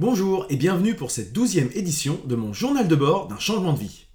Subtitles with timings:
[0.00, 3.80] Bonjour et bienvenue pour cette douzième édition de mon journal de bord d'un changement de
[3.80, 4.06] vie.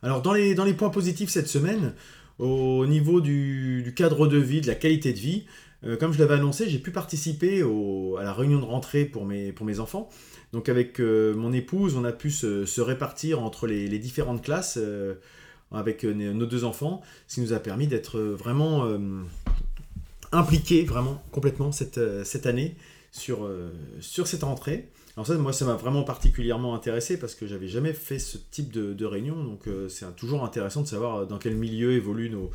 [0.00, 1.94] Alors dans les, points positifs cette semaine,
[2.38, 5.44] au niveau du, cadre de vie, de la qualité de vie,
[5.82, 9.50] euh, comme je l'avais annoncé, j'ai pu participer à la réunion de rentrée pour mes,
[9.50, 10.08] pour mes enfants.
[10.52, 15.14] Donc avec euh, mon épouse, on a pu se, répartir entre les, différentes classes euh,
[15.72, 18.86] avec nos deux enfants, ce qui nous a permis d'être vraiment
[20.34, 22.76] impliqués, vraiment complètement cette, cette année
[23.12, 23.48] sur,
[24.00, 24.90] sur cette rentrée.
[25.16, 28.72] Alors ça, moi, ça m'a vraiment particulièrement intéressé parce que j'avais jamais fait ce type
[28.72, 32.50] de, réunion, donc c'est toujours intéressant de savoir dans quel milieu évoluent nos,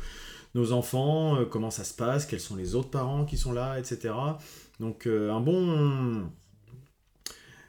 [0.54, 3.78] nos enfants, euh, comment ça se passe, quels sont les autres parents qui sont là,
[3.78, 4.14] etc.
[4.78, 6.28] Donc euh, un bon...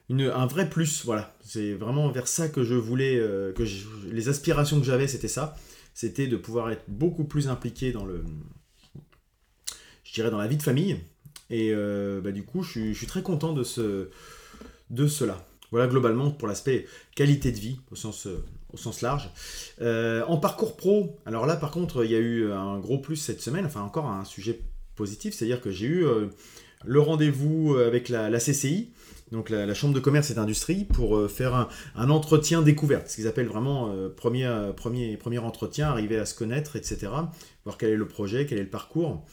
[0.09, 1.35] un vrai plus, voilà.
[1.41, 3.63] C'est vraiment vers ça que je voulais, euh, que
[4.11, 5.55] les aspirations que j'avais, c'était ça.
[5.93, 8.23] C'était de pouvoir être beaucoup plus impliqué dans le,
[10.11, 10.99] je dirais, dans la vie de famille.
[11.49, 11.73] Et
[12.21, 14.09] bah, du coup, je suis, très content de, ce,
[14.89, 15.45] de cela.
[15.71, 18.27] Voilà globalement pour l'aspect qualité de vie au sens,
[18.73, 19.29] au sens large.
[19.81, 23.15] Euh, en parcours pro, alors là par contre il y a eu un gros plus
[23.15, 24.59] cette semaine, enfin encore un sujet
[24.95, 26.27] positif, c'est-à-dire que j'ai eu euh,
[26.85, 28.91] le rendez-vous avec la, CCI,
[29.31, 33.27] donc la, Chambre de commerce et d'industrie, pour euh, faire un, entretien découverte, ce qu'ils
[33.27, 37.07] appellent vraiment premier, premier, premier entretien, arriver à se connaître, etc.,
[37.63, 39.25] voir quel est le projet, quel est le parcours.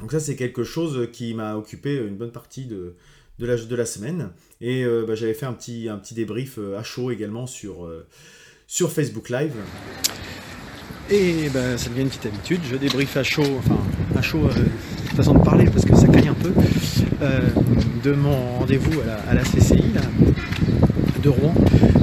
[0.00, 2.94] Donc ça c'est quelque chose qui m'a occupé une bonne partie de,
[3.38, 4.30] de la, semaine.
[4.60, 7.90] Et bah, j'avais fait un petit, un petit débrief à chaud également sur,
[8.66, 9.54] sur Facebook Live.
[11.08, 13.78] Et ben, ça devient une petite habitude, je débriefe à chaud, enfin
[14.16, 16.52] à chaud, euh, façon de parler parce que ça caille un peu,
[17.22, 17.40] euh,
[18.02, 19.84] de mon rendez-vous à la, CCI
[21.22, 21.54] de Rouen.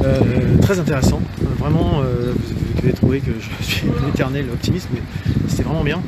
[0.06, 0.22] Euh,
[0.62, 1.22] très intéressant,
[1.60, 5.02] vraiment, vous avez trouvé que je suis un éternel optimiste, mais
[5.50, 6.02] c'était vraiment bien.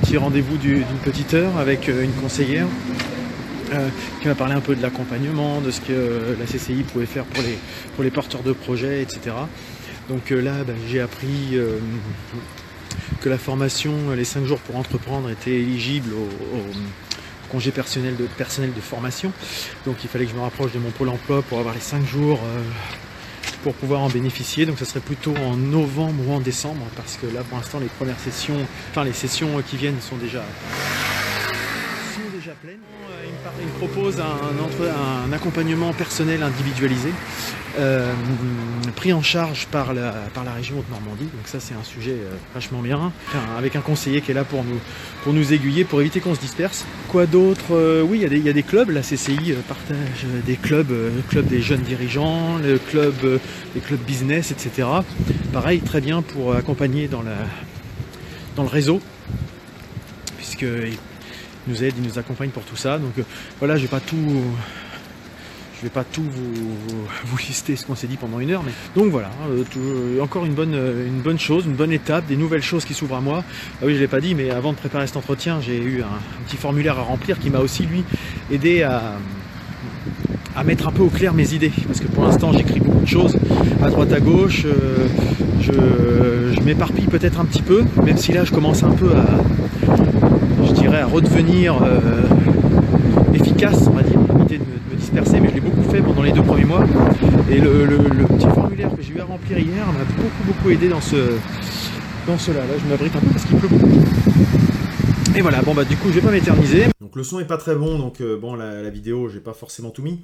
[0.00, 2.66] Petit rendez-vous d'une petite heure avec une conseillère
[3.72, 3.88] euh,
[4.22, 7.24] qui m'a parlé un peu de l'accompagnement, de ce que euh, la CCI pouvait faire
[7.24, 7.58] pour les,
[7.94, 9.36] pour les porteurs de projets, etc.
[10.08, 11.58] Donc euh, là, bah, j'ai appris
[13.20, 18.72] que la formation, les 5 jours pour entreprendre, était éligible au, congé personnel de, personnel
[18.74, 19.32] de formation.
[19.86, 22.06] Donc il fallait que je me rapproche de mon pôle emploi pour avoir les 5
[22.06, 22.40] jours
[23.62, 24.66] pour pouvoir en bénéficier.
[24.66, 27.86] Donc ça serait plutôt en novembre ou en décembre parce que là pour l'instant les
[27.86, 30.42] premières sessions, enfin les sessions qui viennent sont déjà,
[32.14, 32.78] sont déjà pleines
[33.60, 37.12] il propose un, accompagnement personnel individualisé,
[37.78, 38.12] euh,
[38.96, 41.24] pris en charge par la, par la région Haute-Normandie.
[41.24, 43.12] Donc ça c'est un sujet euh, vachement bien,
[43.56, 44.78] avec un conseiller qui est là pour nous,
[45.24, 46.84] pour nous aiguiller, pour éviter qu'on se disperse.
[47.08, 51.22] Quoi d'autre euh, Oui, il y, a des clubs, la CCI partage des clubs, le
[51.28, 53.14] club des jeunes dirigeants, le club,
[53.74, 54.88] les clubs business, etc.
[55.52, 57.36] Pareil, très bien pour accompagner dans, la,
[58.56, 59.00] dans le réseau,
[60.36, 60.66] puisque
[61.68, 62.98] nous aide, il nous accompagne pour tout ça.
[62.98, 63.22] Donc euh,
[63.58, 64.42] voilà, je vais pas tout.
[65.78, 66.22] Je vais pas tout
[67.24, 70.44] vous, lister ce qu'on s'est dit pendant une heure, mais donc voilà, euh, euh, encore
[70.44, 73.44] une bonne, une bonne chose, une bonne étape, des nouvelles choses qui s'ouvrent à moi.
[73.80, 76.46] Ah oui, je l'ai pas dit, mais avant de préparer cet entretien, j'ai eu un,
[76.46, 78.04] petit formulaire à remplir qui m'a aussi lui
[78.50, 79.14] aidé à,
[80.64, 83.38] mettre un peu au clair mes idées, parce que pour l'instant j'écris beaucoup de choses
[83.80, 84.66] à droite à gauche,
[85.60, 89.24] je, m'éparpille peut-être un petit peu, même si là je commence un peu à,
[90.66, 92.22] je dirais, à redevenir euh,
[93.34, 95.60] efficace, on va dire, éviter de me, disperser, mais je l'ai
[95.90, 96.84] fait pendant les deux premiers mois.
[97.50, 97.86] Et le,
[98.26, 101.16] petit formulaire que j'ai eu à remplir hier m'a beaucoup beaucoup aidé dans ce
[102.26, 102.60] dans cela.
[102.60, 104.04] Là, je m'abrite un peu parce qu'il pleut beaucoup.
[105.36, 106.86] Et voilà, bon bah du coup je vais pas m'éterniser.
[107.00, 109.90] Donc le son est pas très bon, donc euh, bon la, vidéo j'ai pas forcément
[109.90, 110.20] tout mis.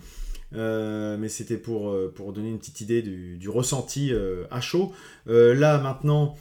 [0.55, 4.13] Euh, mais c'était pour, pour donner une petite idée du, ressenti
[4.51, 4.93] à chaud.
[5.27, 6.37] là maintenant,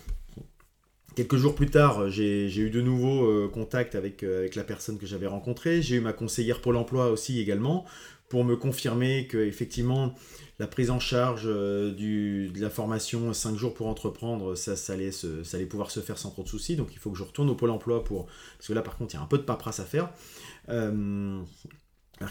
[1.16, 4.98] Quelques jours plus tard, j'ai eu de nouveau euh, contact avec, euh, avec la personne
[4.98, 5.84] que j'avais rencontrée.
[5.84, 7.86] J'ai eu ma conseillère Pôle emploi aussi également
[8.34, 10.16] pour me confirmer que effectivement
[10.58, 14.94] la prise en charge euh, du, de la formation 5 jours pour entreprendre, ça, ça,
[14.94, 16.76] allait pouvoir se faire sans trop de soucis.
[16.76, 18.26] Donc il faut que je retourne au Pôle emploi pour...
[18.58, 20.10] Parce que là par contre il y a un peu de paperasse à faire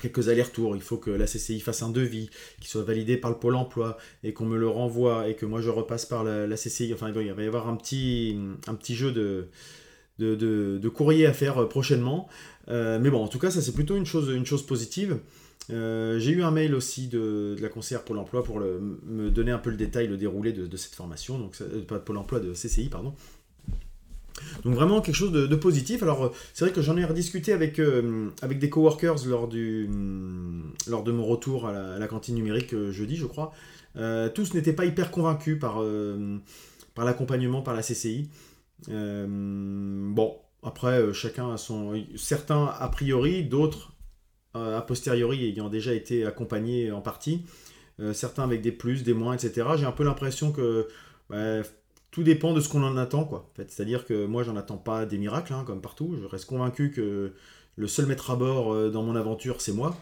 [0.00, 3.36] quelques allers-retours, il faut que la CCI fasse un devis, qui soit validé par le
[3.36, 6.92] Pôle emploi, et qu'on me le renvoie, et que moi je repasse par la, CCI.
[6.94, 11.68] Enfin, il va y avoir un petit, un petit jeu de, courrier à faire euh,
[11.68, 12.28] prochainement.
[12.68, 15.18] Euh, mais bon, en tout cas, ça c'est plutôt une chose, une chose positive.
[15.70, 19.58] Euh, j'ai eu un mail aussi de, la conseillère Pôle emploi pour me donner un
[19.58, 21.56] peu le détail, le déroulé de, cette formation, donc
[21.86, 23.14] pas de Pôle emploi, de CCI, pardon.
[24.64, 26.02] Donc vraiment quelque chose de, positif.
[26.02, 29.88] Alors euh, c'est vrai que j'en ai rediscuté avec, euh, avec des coworkers lors, du,
[29.88, 33.52] mm, lors de mon retour à la, cantine numérique euh, jeudi, je crois.
[34.34, 35.82] tous n'étaient pas hyper convaincus par,
[36.94, 38.28] par l'accompagnement par la CCI.
[38.88, 41.92] bon, après, chacun a son.
[42.16, 43.91] Certains a priori, d'autres
[44.54, 47.44] a posteriori ayant déjà été accompagnés en partie.
[48.12, 49.66] certains avec des plus, des moins, etc.
[49.76, 50.88] J'ai un peu l'impression que
[52.12, 53.50] tout dépend de ce qu'on en attend, quoi.
[53.56, 56.16] C'est-à-dire que moi, j'en attends pas des miracles, hein, comme partout.
[56.20, 57.32] Je reste convaincu que
[57.76, 59.96] le seul maître à bord euh, dans mon aventure, c'est moi.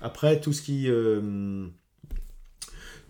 [0.00, 1.66] Après, tout ce qui, euh,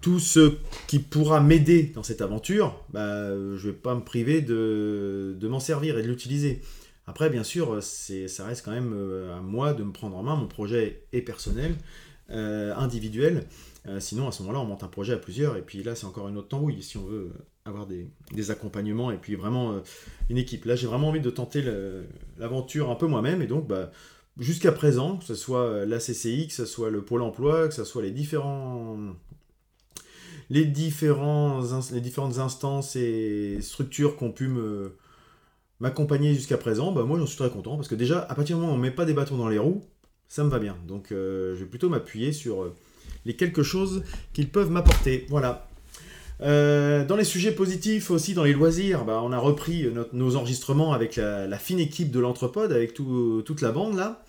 [0.00, 0.54] tout ce
[0.86, 5.98] qui pourra m'aider dans cette aventure, bah, je vais pas me priver de m'en servir
[5.98, 6.62] et de l'utiliser.
[7.06, 10.36] Après, bien sûr, ça reste quand même euh, à moi de me prendre en main.
[10.36, 11.74] Mon projet est personnel,
[12.28, 13.44] individuel.
[14.00, 15.56] sinon, à ce moment-là, on monte un projet à plusieurs.
[15.56, 16.82] Et puis là, c'est encore une autre tambouille.
[16.82, 17.30] Si on veut
[17.68, 19.80] avoir des, accompagnements et puis vraiment euh,
[20.30, 20.64] une équipe.
[20.64, 21.62] Là, j'ai vraiment envie de tenter
[22.38, 23.90] l'aventure un peu moi-même et donc, bah,
[24.38, 27.84] jusqu'à présent, que ce soit la CCI, que ce soit le Pôle emploi, que ce
[27.84, 28.96] soit les différents.
[30.48, 31.60] Les, différents,
[31.92, 34.96] les différentes instances et structures qui ont pu me,
[35.80, 38.62] m'accompagner jusqu'à présent, bah moi j'en suis très content parce que déjà, à partir du
[38.62, 39.82] moment où on ne met pas des bâtons dans les roues,
[40.28, 40.76] ça me va bien.
[40.86, 42.74] Donc euh, je vais plutôt m'appuyer sur euh,
[43.24, 44.02] les quelque chose
[44.32, 45.26] qu'ils peuvent m'apporter.
[45.28, 45.68] Voilà.
[46.42, 50.92] Euh, dans les sujets positifs aussi, dans les loisirs, bah, on a repris nos enregistrements
[50.92, 54.22] avec la, fine équipe de l'Entrepode, avec toute la bande là.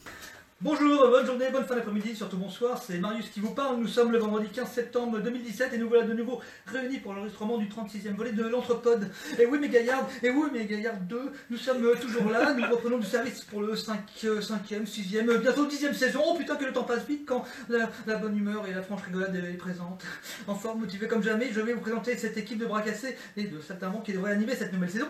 [0.60, 3.78] Bonjour, bonne journée, bonne fin d'après-midi, surtout bonsoir, c'est Marius qui vous parle.
[3.78, 7.60] Nous sommes le vendredi 15 septembre 2017 et nous voilà de nouveau réunis pour l'enregistrement
[7.60, 9.08] du 36e volet de l'Entrepode.
[9.38, 12.98] Et oui, mes gaillards, et oui, mes gaillards 2, nous sommes toujours là, nous reprenons
[12.98, 16.24] du service pour le 5, 5e, 6e, bientôt 10e saison.
[16.26, 19.36] Oh putain, que le temps passe vite quand la, bonne humeur et la franche rigolade
[19.36, 20.04] est présente.
[20.48, 23.44] En forme, motivé comme jamais, je vais vous présenter cette équipe de bras cassés et
[23.44, 25.08] de certainement qui devrait animer cette nouvelle saison.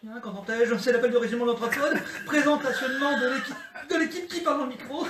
[0.00, 1.98] Tiens, qu'entends-je C'est l'appel de régiment d'Anthropode.
[2.26, 5.06] Présentation de l'équipe qui parle au micro.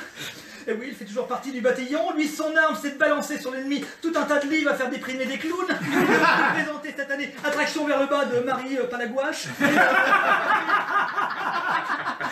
[0.69, 2.13] Et oui, il fait toujours partie du bataillon.
[2.15, 4.89] Lui, son arme, c'est de balancer sur l'ennemi tout un tas de livres à faire
[4.89, 5.67] déprimer des clowns.
[6.55, 9.47] Présenter cette année Attraction vers le bas de Marie euh, Palagouache.
[9.57, 9.65] Et,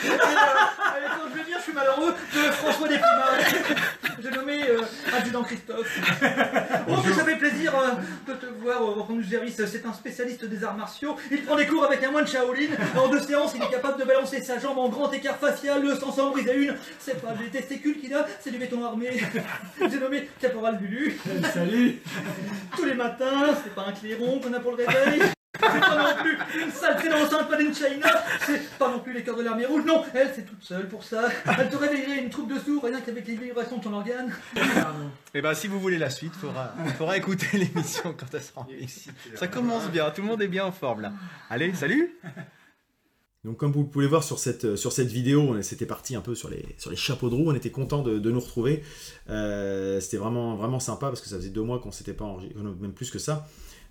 [0.06, 0.16] euh,
[1.16, 3.38] quand je veux dire, je suis malheureux de François Desplumas.
[4.24, 4.80] J'ai nommé euh,
[5.14, 6.00] adjudant Christophe.
[6.88, 9.62] Oh, ça fait plaisir euh, de te voir reprendre du service.
[9.66, 11.16] C'est un spécialiste des arts martiaux.
[11.30, 12.68] Il prend des cours avec un moine Shaolin.
[12.96, 16.12] En deux séances, il est capable de balancer sa jambe en grand écart facial sans
[16.12, 16.74] s'en briser une.
[16.98, 19.10] C'est pas des testicules qu'il a, c'est du béton armé.
[19.80, 21.18] J'ai nommé Caporal Bulu.
[21.52, 22.00] Salut
[22.76, 25.22] Tous les matins, c'est pas un clairon qu'on a pour le réveil.
[25.60, 29.22] C'est pas non plus une saleté dans l'enceinte pas China, c'est pas non plus les
[29.22, 31.28] cœurs de l'armée rouge, non, elle c'est toute seule pour ça.
[31.58, 34.32] Elle te réveillerait une troupe de sourds rien qu'avec les vibrations de ton organe.
[34.56, 34.60] Et
[35.34, 38.66] eh ben si vous voulez la suite, faudra, faudra écouter l'émission quand elle sera
[39.34, 41.12] Ça commence bien, tout le monde est bien en forme là.
[41.50, 42.18] Allez, salut
[43.44, 46.48] donc comme vous pouvez voir sur cette, sur cette vidéo, c'était parti un peu sur
[46.48, 48.82] les, sur les chapeaux de roue, on était content de, nous retrouver.
[49.28, 52.62] Euh, c'était vraiment, vraiment sympa parce que ça faisait deux mois qu'on s'était pas enregistré,
[52.62, 53.46] même plus que ça.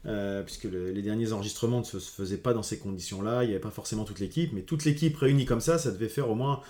[0.06, 3.62] Euh, puisque les derniers enregistrements ne se, faisaient pas dans ces conditions-là, il n'y avait
[3.62, 6.62] pas forcément toute l'équipe, mais toute l'équipe réunie comme ça, ça devait faire au moins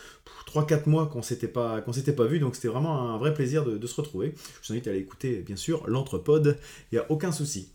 [0.46, 3.66] 3-4 mois qu'on s'était pas qu'on s'était pas vu, donc c'était vraiment un vrai plaisir
[3.66, 4.36] de, se retrouver.
[4.62, 6.60] Je vous invite à aller écouter, bien sûr, l'entrepode,
[6.92, 7.70] il n'y a aucun souci.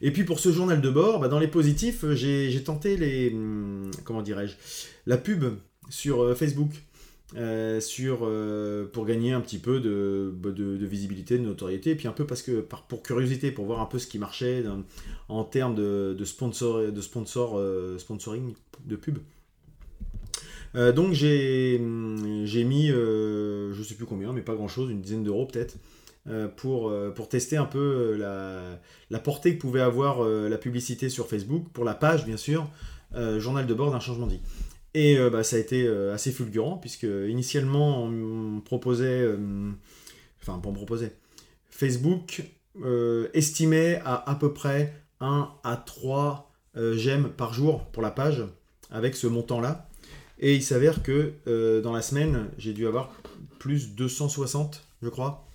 [0.00, 3.30] Et puis pour ce journal de bord, bah, dans les positifs, j'ai tenté les.
[3.32, 4.54] Hum, comment dirais-je
[5.06, 5.44] La pub
[5.90, 6.70] sur euh, Facebook.
[7.36, 9.80] Euh, sur, euh, pour gagner un petit peu
[10.32, 13.66] bah, de, visibilité, de notoriété, et puis un peu parce que par, pour curiosité, pour
[13.66, 14.64] voir un peu ce qui marchait
[15.28, 18.54] en termes de, sponsor, de euh, sponsoring
[18.86, 19.18] de pub.
[20.74, 25.76] donc j'ai mis, je sais plus combien, mais pas grand chose, une dizaine d'euros peut-être,
[26.56, 31.66] pour, pour tester un peu la, la, portée que pouvait avoir la publicité sur Facebook,
[31.74, 32.70] pour la page bien sûr,
[33.36, 34.40] journal de bord d'un changement de vie.
[34.98, 39.70] Et euh, bah, ça a été euh, assez fulgurant, puisque initialement on proposait, euh,
[40.42, 41.14] enfin on proposait,
[41.70, 42.42] Facebook
[43.32, 46.52] estimait à à peu près 1 à 3
[46.94, 48.42] j'aime par jour pour la page,
[48.90, 49.88] avec ce montant-là.
[50.40, 51.32] Et il s'avère que
[51.80, 53.12] dans la semaine, j'ai dû avoir
[53.60, 55.46] plus de 260, je crois,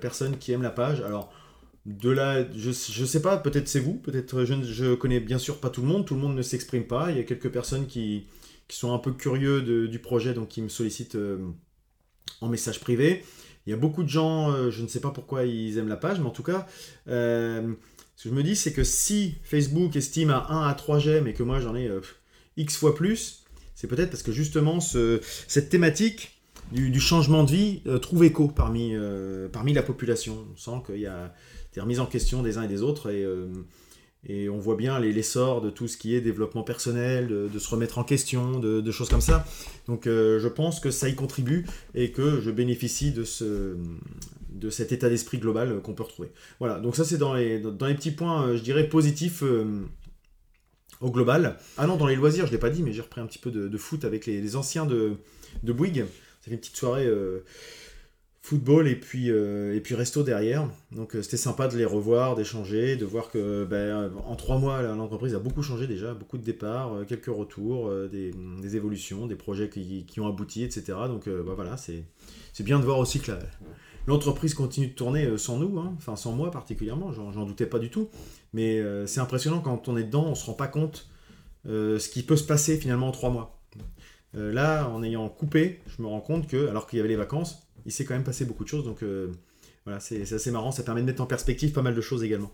[0.00, 1.02] personnes qui aiment la page.
[1.02, 1.32] Alors,
[1.84, 5.58] de là, je, je sais pas, peut-être c'est vous, peut-être je, je connais bien sûr
[5.58, 7.10] pas tout le monde, tout le monde ne s'exprime pas.
[7.10, 8.26] Il y a quelques personnes qui,
[8.68, 11.38] qui sont un peu curieux du projet, donc qui me sollicitent euh,
[12.40, 13.24] en message privé.
[13.66, 15.96] Il y a beaucoup de gens, euh, je ne sais pas pourquoi ils aiment la
[15.96, 16.66] page, mais en tout cas,
[17.08, 17.72] euh,
[18.16, 21.26] ce que je me dis, c'est que si Facebook estime à 1 à 3 j'aime
[21.26, 21.90] et que moi j'en ai
[22.56, 23.44] X fois plus,
[23.74, 26.40] c'est peut-être parce que justement ce, cette thématique
[26.72, 28.94] du, changement de vie trouve écho parmi,
[29.52, 30.46] parmi la population.
[30.54, 31.34] On sent qu'il y a
[31.74, 33.10] des remises en question des uns et des autres
[34.28, 37.98] et on voit bien l'essor de tout ce qui est développement personnel, de, se remettre
[37.98, 39.44] en question, de, choses comme ça.
[39.86, 43.76] Donc euh, je pense que ça y contribue et que je bénéficie de, ce,
[44.50, 46.30] de cet état d'esprit global qu'on peut retrouver.
[46.58, 49.82] Voilà, donc ça c'est dans les, dans les petits points, euh, je dirais, positifs euh,
[51.00, 51.58] au global.
[51.78, 53.50] Ah non, dans les loisirs, je l'ai pas dit, mais j'ai repris un petit peu
[53.50, 55.12] de, foot avec les, anciens de,
[55.62, 56.04] de Bouygues.
[56.40, 57.08] Ça fait une petite soirée
[58.46, 60.68] football et puis, euh, et puis resto derrière.
[60.92, 64.82] Donc euh, c'était sympa de les revoir, d'échanger, de voir que ben, en trois mois,
[64.82, 69.26] l'entreprise a beaucoup changé déjà, beaucoup de départs, euh, quelques retours, euh, des, des évolutions,
[69.26, 70.84] des projets qui, qui ont abouti, etc.
[71.08, 72.04] Donc euh, ben, voilà, c'est
[72.60, 73.32] bien de voir aussi que
[74.06, 77.80] l'entreprise continue de tourner euh, sans nous, hein, enfin sans moi particulièrement, j'en doutais pas
[77.80, 78.08] du tout.
[78.52, 81.08] Mais euh, c'est impressionnant quand on est dedans, on se rend pas compte
[81.66, 83.60] euh, ce qui peut se passer finalement en trois mois.
[84.36, 87.16] Euh, là, en ayant coupé, je me rends compte que, alors qu'il y avait les
[87.16, 88.84] vacances, il s'est quand même passé beaucoup de choses.
[88.84, 89.32] Donc euh,
[89.84, 92.52] voilà, c'est assez marrant, ça permet de mettre en perspective pas mal de choses également.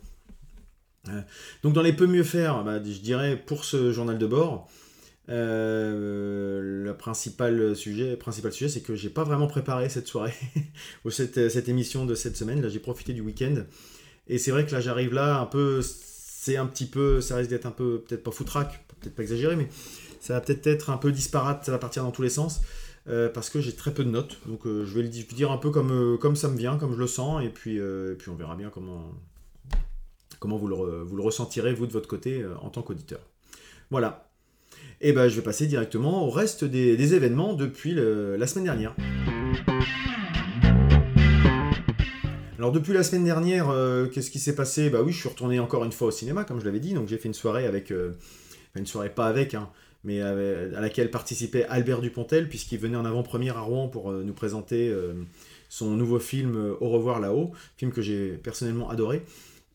[1.09, 1.21] Euh,
[1.65, 4.71] donc dans les peu mieux faire, bah, je dirais pour ce journal de bord,
[5.29, 10.35] euh, le principal sujet, principal sujet, c'est que j'ai pas vraiment préparé cette soirée
[11.05, 12.61] ou cette, cette émission de cette semaine.
[12.61, 13.65] Là, j'ai profité du week-end
[14.29, 17.51] et c'est vrai que là, j'arrive là un peu, c'est un petit peu, ça risque
[17.51, 19.69] d'être un peu, peut-être pas foutraque, peut-être pas exagéré, mais
[20.21, 22.61] ça va peut-être être un peu disparate, ça va partir dans tous les sens.
[23.09, 25.51] Euh, parce que j'ai très peu de notes, donc euh, je vais le di- dire
[25.51, 27.81] un peu comme, euh, comme ça me vient, comme je le sens, et puis,
[28.19, 29.13] puis on verra bien comment,
[30.39, 33.21] comment vous, le vous le ressentirez, vous, de votre côté, en tant qu'auditeur.
[33.91, 34.29] Voilà.
[35.01, 38.95] Et ben je vais passer directement au reste des, événements depuis la semaine dernière.
[42.59, 43.67] Alors depuis la semaine dernière,
[44.13, 44.91] qu'est-ce qui s'est passé?
[44.91, 47.09] Bah oui, je suis retourné encore une fois au cinéma, comme je l'avais dit, donc
[47.09, 47.91] j'ai fait une soirée avec...
[47.91, 48.13] euh,
[48.75, 49.69] une soirée pas avec, hein,
[50.05, 54.23] mais avec- à laquelle participait Albert Dupontel, puisqu'il venait en avant-première à Rouen pour euh,
[54.25, 55.15] nous présenter euh,
[55.69, 59.23] son nouveau film euh, Au revoir là-haut, film que j'ai personnellement adoré.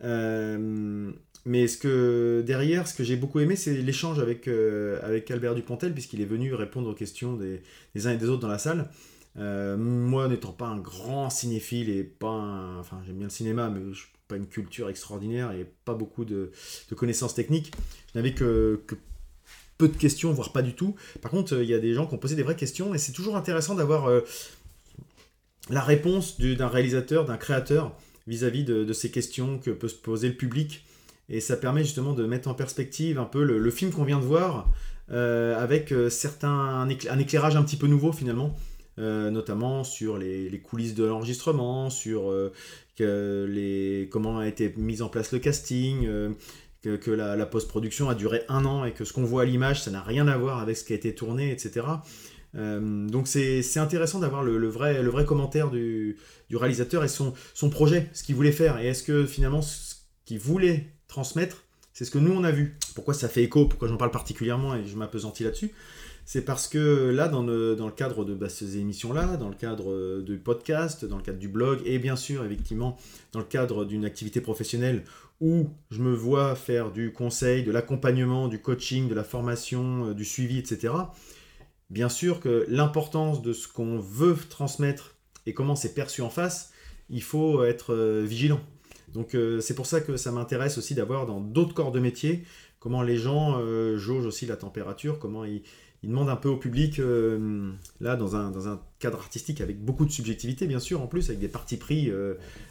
[0.04, 1.12] Euh,
[1.46, 5.56] mais ce que derrière, ce que j'ai beaucoup aimé, c'est l'échange avec, euh, avec Albert
[5.56, 7.62] Dupontel, puisqu'il est venu répondre aux questions des,
[7.96, 8.90] des uns et des autres dans la salle.
[9.40, 12.76] Euh, moi, n'étant pas un grand cinéphile et pas.
[12.80, 16.52] Enfin, j'aime bien le cinéma, mais je pas une culture extraordinaire et pas beaucoup de,
[16.90, 17.72] de connaissances techniques.
[18.14, 18.82] Je n'avais que
[19.78, 20.96] peu de questions, voire pas du tout.
[21.22, 22.98] Par contre, euh, il y a des gens qui ont posé des vraies questions et
[22.98, 24.22] c'est toujours intéressant d'avoir euh,
[25.70, 27.96] la réponse du- d'un réalisateur, d'un créateur
[28.28, 30.84] vis-à-vis de, ces questions que peut se poser le public.
[31.30, 34.26] Et ça permet justement de mettre en perspective un peu le, film qu'on vient de
[34.26, 34.70] voir
[35.12, 38.54] euh, avec certains, un, écla- un éclairage un petit peu nouveau finalement.
[38.98, 42.34] notamment sur les, coulisses de l'enregistrement, sur
[43.00, 46.06] les, comment a été mis en place le casting,
[46.96, 49.92] que, la, post-production a duré un an et que ce qu'on voit à l'image, ça
[49.92, 51.86] n'a rien à voir avec ce qui a été tourné, etc.
[52.56, 56.18] Euh, donc c'est intéressant d'avoir le, le vrai, le vrai commentaire du,
[56.50, 59.96] du réalisateur et son, son projet, ce qu'il voulait faire, et est-ce que finalement ce
[60.26, 61.64] qu'il voulait transmettre,
[61.94, 62.78] c'est ce que nous on a vu.
[62.96, 65.72] Pourquoi ça fait écho, pourquoi j'en parle particulièrement et je m'apesantis là-dessus
[66.28, 69.56] c'est parce que là, dans le, dans le cadre de bah, ces émissions-là, dans le
[69.56, 72.98] cadre euh, du podcast, dans le cadre du blog, et bien sûr, effectivement,
[73.32, 75.06] dans le cadre d'une activité professionnelle
[75.40, 80.14] où je me vois faire du conseil, de l'accompagnement, du coaching, de la formation, euh,
[80.14, 80.94] du suivi, etc.
[81.90, 85.16] Bien sûr que l'importance de ce qu'on veut transmettre
[85.46, 86.72] et comment c'est perçu en face,
[87.10, 88.60] il faut être euh, vigilant.
[89.14, 92.44] Donc euh, c'est pour ça que ça m'intéresse aussi d'avoir dans d'autres corps de métier
[92.80, 95.64] comment les gens euh, jaugent aussi la température, comment ils,
[96.04, 97.02] demandent un peu au public,
[98.00, 101.50] là dans un, cadre artistique avec beaucoup de subjectivité bien sûr en plus, avec des
[101.50, 102.10] partis pris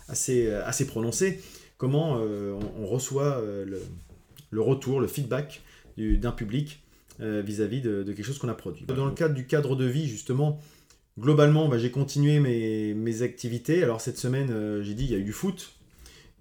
[0.08, 1.42] assez prononcés,
[1.78, 3.64] comment euh, on, reçoit euh,
[4.50, 5.62] le, retour, le feedback
[5.96, 6.82] du- d'un public
[7.20, 8.84] euh, vis-à-vis de, quelque chose qu'on a produit.
[8.86, 10.60] Dans le cadre du cadre de vie, justement,
[11.18, 13.82] globalement, bah, j'ai continué mes, activités.
[13.82, 15.72] Alors cette semaine, j'ai dit, il y a eu du foot.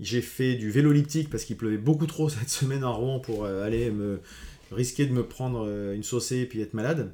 [0.01, 3.45] J'ai fait du vélo elliptique parce qu'il pleuvait beaucoup trop cette semaine à Rouen pour
[3.45, 4.19] aller me
[4.71, 7.13] risquer de me prendre une saucée et puis être malade.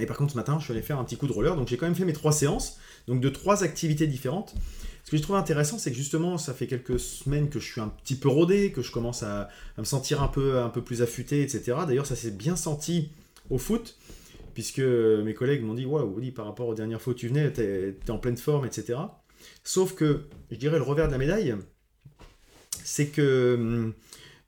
[0.00, 1.56] Et par contre, ce matin, je suis allé faire un petit coup de roller.
[1.56, 4.54] Donc j'ai quand même fait mes trois séances, donc de trois activités différentes.
[5.08, 7.80] Ce que je trouve intéressant, c'est que justement, ça fait quelques semaines que je suis
[7.80, 9.48] un petit peu rodé, que je commence à,
[9.78, 11.78] me sentir un peu, un peu plus affûté, etc.
[11.86, 13.08] D'ailleurs, ça s'est bien senti
[13.48, 13.96] au foot,
[14.52, 17.96] puisque mes collègues m'ont dit Waouh, par rapport aux dernières fois où tu venais, t'es
[18.06, 18.98] es en pleine forme, etc.
[19.64, 21.56] Sauf que, je dirais, le revers de la médaille,
[22.84, 23.94] c'est que hum,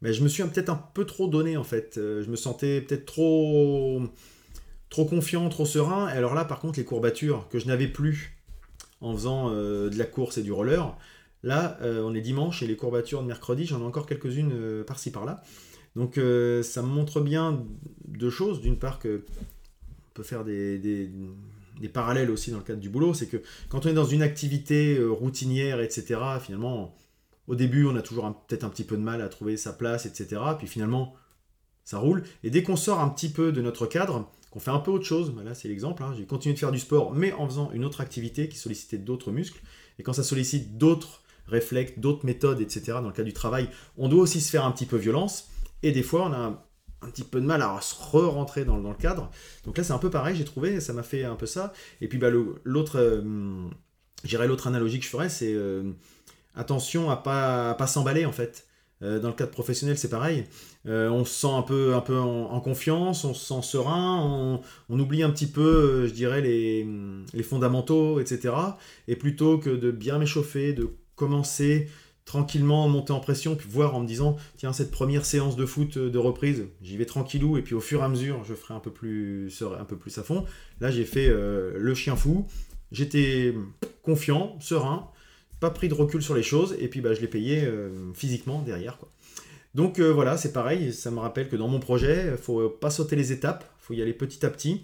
[0.02, 1.96] ben, je me suis peut-être un peu trop donné, en fait.
[1.96, 4.02] Euh, Je me sentais peut-être trop,
[4.90, 6.10] trop confiant, trop serein.
[6.10, 8.36] Et alors là, par contre, les courbatures que je n'avais plus
[9.00, 10.96] en faisant euh, de la course et du roller,
[11.42, 14.84] là, euh, on est dimanche et les courbatures de mercredi, j'en ai encore quelques-unes euh,
[14.84, 15.42] par-ci par-là.
[15.96, 16.20] Donc
[16.62, 17.64] ça montre bien
[18.06, 18.60] deux choses.
[18.60, 19.24] D'une part que
[19.88, 21.10] on peut faire des, des-
[21.92, 23.38] parallèles aussi dans le cadre du boulot, c'est que
[23.68, 26.94] quand on est dans une activité routinière, etc., finalement,
[27.48, 30.06] au début, on a toujours peut-être un petit peu de mal à trouver sa place,
[30.06, 30.40] etc.
[30.58, 31.14] Puis finalement,
[31.84, 32.22] ça roule.
[32.44, 35.04] Et dès qu'on sort un petit peu de notre cadre, qu'on fait un peu autre
[35.04, 37.70] chose, bah là c'est l'exemple, hein, j'ai continué de faire du sport, mais en faisant
[37.72, 39.60] une autre activité qui sollicitait d'autres muscles.
[39.98, 44.08] Et quand ça sollicite d'autres réflexes, d'autres méthodes, etc., dans le cas du travail, on
[44.08, 45.48] doit aussi se faire un petit peu violence.
[45.82, 46.66] Et des fois, on a
[47.02, 49.30] un petit peu de mal à se re-rentrer dans, le cadre.
[49.64, 51.72] Donc là, c'est un peu pareil, j'ai trouvé, ça m'a fait un peu ça.
[52.00, 53.68] Et puis bah, l'autre, euh,
[54.24, 55.92] l'autre analogie que je ferais, c'est euh,
[56.54, 58.66] attention à pas s'emballer en fait.
[59.02, 60.44] Euh, dans le cadre professionnel, c'est pareil.
[60.86, 65.00] Euh, on se sent un peu, un peu en, confiance, on se sent serein, on,
[65.00, 66.86] oublie un petit peu, euh, je dirais, les,
[67.42, 68.54] fondamentaux, etc.
[69.08, 71.88] Et plutôt que de bien m'échauffer, de commencer
[72.26, 75.98] tranquillement, monter en pression, puis voir en me disant, tiens, cette première séance de foot
[75.98, 78.78] de reprise, j'y vais tranquillou, et puis au fur et à mesure, je ferai un
[78.80, 80.44] peu plus, un peu plus à fond.
[80.80, 82.46] Là, j'ai fait le chien fou,
[82.92, 83.54] j'étais
[84.02, 85.10] confiant, serein,
[85.60, 88.62] pas pris de recul sur les choses, et puis bah, je l'ai payé euh, physiquement
[88.62, 88.98] derrière.
[88.98, 89.10] Quoi.
[89.74, 92.90] Donc euh, voilà, c'est pareil, ça me rappelle que dans mon projet, il faut pas
[92.90, 94.82] sauter les étapes, il faut y aller petit à petit,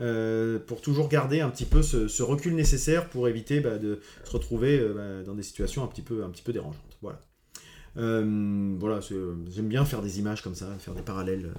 [0.00, 4.32] euh, pour toujours garder un petit peu ce, recul nécessaire pour éviter bah, de se
[4.32, 6.98] retrouver euh, bah, dans des situations un petit peu, un petit peu dérangeantes.
[7.00, 7.20] Voilà.
[7.96, 11.54] Euh, voilà, j'aime bien faire des images comme ça, faire des parallèles.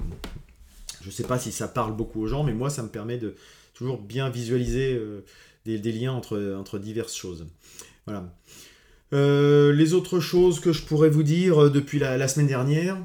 [1.02, 3.36] Je sais pas si ça parle beaucoup aux gens, mais moi, ça me permet de
[3.74, 5.24] toujours bien visualiser euh,
[5.64, 7.46] des, des liens entre, entre diverses choses.
[8.06, 8.32] Voilà.
[9.14, 12.98] Euh, les autres choses que je pourrais vous dire euh, depuis la, semaine dernière,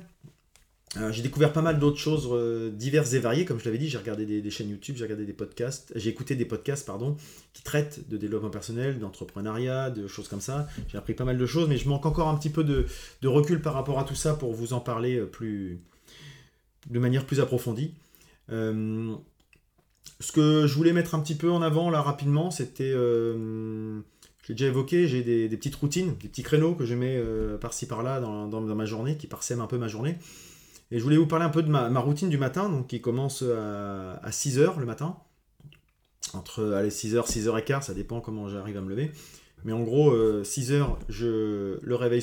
[0.97, 2.28] euh, j'ai découvert pas mal d'autres choses
[2.75, 5.33] diverses et variées, comme je l'avais dit, j'ai regardé des, chaînes YouTube, j'ai regardé des
[5.33, 7.16] podcasts, j'ai écouté des podcasts, pardon,
[7.52, 10.66] qui traitent de développement personnel, d'entrepreneuriat, de choses comme ça.
[10.88, 12.87] J'ai appris pas mal de choses, mais je manque encore un petit peu de,
[13.23, 15.80] de recul par rapport à tout ça pour vous en parler plus,
[16.88, 17.95] de manière plus approfondie.
[18.49, 22.92] Ce que je voulais mettre un petit peu en avant là rapidement, c'était,
[24.45, 27.59] euh, l'ai déjà évoqué, j'ai des, petites routines, des petits créneaux que je mets euh,
[27.59, 30.17] par-ci par-là dans, ma journée, qui parsèment un peu ma journée.
[30.91, 33.43] Et je voulais vous parler un peu de ma, routine du matin, donc qui commence
[33.43, 35.17] à, à 6h le matin.
[36.35, 39.13] Entre allez, 6h, 6h15, ça dépend comment j'arrive à me lever.
[39.65, 42.23] Mais en gros, 6h, je, le réveil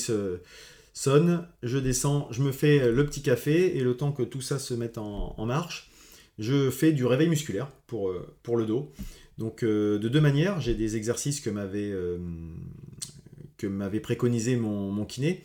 [0.98, 4.58] sonne, je descends, je me fais le petit café, et le temps que tout ça
[4.58, 5.92] se mette en, marche,
[6.40, 8.92] je fais du réveil musculaire pour, euh, pour le dos.
[9.38, 12.18] Donc euh, de deux manières, j'ai des exercices que m'avait euh,
[14.02, 15.44] préconisé mon, kiné.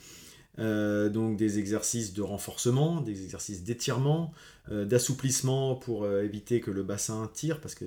[0.58, 4.32] Euh, donc des exercices de renforcement, des exercices d'étirement,
[4.70, 7.84] d'assouplissement pour éviter que le bassin tire, parce que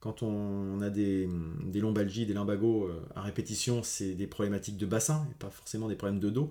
[0.00, 1.28] quand on a des,
[1.64, 5.96] des lombalgies, des lumbagos à répétition, c'est des problématiques de bassin, et pas forcément des
[5.96, 6.50] problèmes de dos.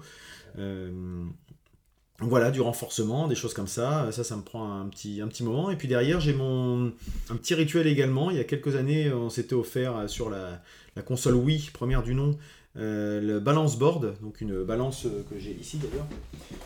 [2.19, 4.09] Voilà, du renforcement, des choses comme ça.
[4.11, 5.69] Ça, ça me prend un petit, moment.
[5.69, 6.93] Et puis derrière, j'ai mon
[7.29, 8.31] un petit rituel également.
[8.31, 10.61] Il y a quelques années, on s'était offert euh, sur la,
[11.05, 12.37] console Wii, première du nom,
[12.77, 16.07] euh, le balance board, donc une balance euh, que j'ai ici d'ailleurs,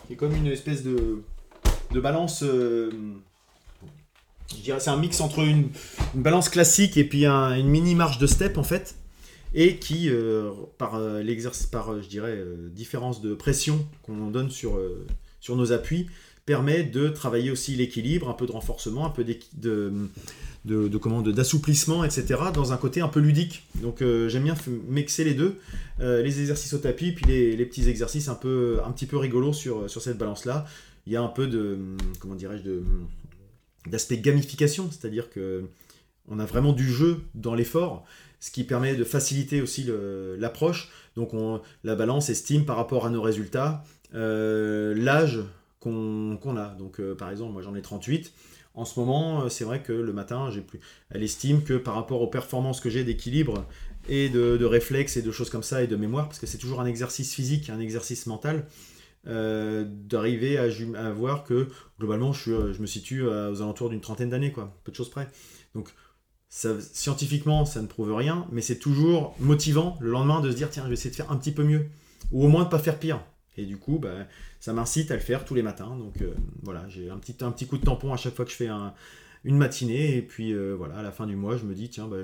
[0.06, 1.20] qui est comme une espèce de,
[1.94, 2.44] balance.
[2.44, 2.90] je
[4.62, 5.70] dirais, c'est un mix entre une,
[6.14, 8.94] balance classique et puis un- une mini marche de step en fait,
[9.52, 10.08] et qui,
[10.78, 12.38] par l'exercice, par je dirais,
[12.72, 14.78] différence de pression qu'on donne sur,
[15.40, 16.06] sur nos appuis,
[16.46, 19.92] permet de travailler aussi l'équilibre, un peu de renforcement, un peu de,
[20.64, 23.64] de, d'assouplissement, etc., dans un côté un peu ludique.
[23.76, 24.56] Donc euh, j'aime bien
[24.88, 25.58] mixer les deux,
[26.00, 29.52] euh, les exercices au tapis, puis les, petits exercices un, peu, un petit peu rigolos
[29.52, 30.66] sur, sur cette balance-là.
[31.06, 31.78] Il y a un peu de,
[32.18, 32.70] comment dirais-je,
[33.88, 35.64] d'aspect gamification, c'est-à-dire que
[36.28, 38.04] on a vraiment du jeu dans l'effort,
[38.38, 39.86] ce qui permet de faciliter aussi
[40.38, 40.90] l'approche.
[41.16, 45.40] Donc on, la balance estime par rapport à nos résultats l'âge
[45.80, 46.68] qu'on a.
[46.78, 48.32] Donc euh, par exemple, moi j'en ai 38.
[48.74, 50.80] En ce moment, euh, c'est vrai que le matin, j'ai plus.
[51.10, 53.66] Elle estime que par rapport aux performances que j'ai d'équilibre
[54.08, 56.80] et de, réflexes et de choses comme ça et de mémoire, parce que c'est toujours
[56.80, 58.66] un exercice physique, un exercice mental,
[59.26, 61.68] euh, d'arriver à, voir que
[61.98, 65.10] globalement, je, euh, me situe euh, aux alentours d'une trentaine d'années, quoi, peu de choses
[65.10, 65.28] près.
[65.74, 65.90] Donc
[66.48, 70.70] ça, scientifiquement, ça ne prouve rien, mais c'est toujours motivant le lendemain de se dire
[70.70, 71.86] tiens, je vais essayer de faire un petit peu mieux,
[72.32, 73.20] ou au moins de pas faire pire.
[73.56, 74.14] Et du coup, bah,
[74.60, 75.96] ça m'incite à le faire tous les matins.
[75.98, 76.32] Donc euh,
[76.62, 78.68] voilà, j'ai un petit, un petit coup de tampon à chaque fois que je fais
[78.68, 78.94] un-
[79.44, 80.16] une matinée.
[80.16, 82.18] Et puis euh, voilà, à la fin du mois, je me dis tiens, bah,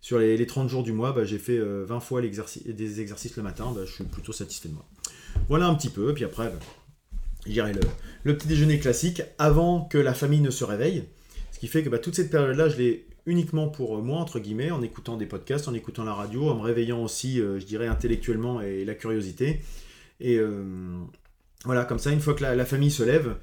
[0.00, 3.00] sur les, les 30 jours du mois, bah, j'ai fait euh, 20 fois l'exercice- des
[3.00, 3.72] exercices le matin.
[3.74, 4.84] Bah, je suis plutôt satisfait de moi.
[5.48, 6.12] Voilà un petit peu.
[6.12, 6.58] Puis après, bah,
[7.46, 7.80] je dirais le,
[8.24, 11.04] le petit déjeuner classique avant que la famille ne se réveille.
[11.52, 14.70] Ce qui fait que bah, toute cette période-là, je l'ai uniquement pour moi, entre guillemets,
[14.70, 17.86] en écoutant des podcasts, en écoutant la radio, en me réveillant aussi, euh, je dirais,
[17.86, 19.60] intellectuellement et la curiosité.
[20.20, 21.00] Et euh,
[21.64, 23.36] voilà, comme ça, une fois que la, famille se lève,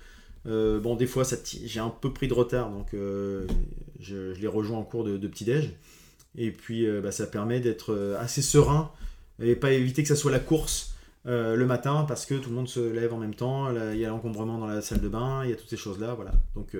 [0.45, 1.23] euh, bon, des fois,
[1.65, 3.47] j'ai un peu pris de retard, donc euh,
[3.99, 5.71] je, les rejoins en cours de, petit-déj.
[6.37, 8.91] Et puis, bah, ça permet d'être assez serein
[9.41, 12.67] et pas éviter que ça soit la course le matin parce que tout le monde
[12.67, 13.71] se lève en même temps.
[13.93, 16.13] Il y a l'encombrement dans la salle de bain, il y a toutes ces choses-là.
[16.13, 16.33] Voilà.
[16.55, 16.75] Donc,